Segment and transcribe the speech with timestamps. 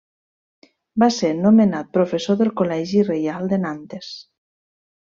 [1.03, 4.15] Va ser nomenat professor del Col·legi Reial de Nantes.